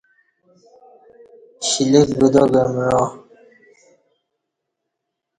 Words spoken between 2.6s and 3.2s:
معا